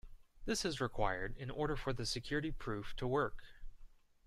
[0.45, 3.43] This is required in order for the security proof to work.